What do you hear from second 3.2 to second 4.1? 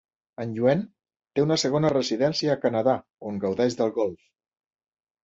on gaudeix del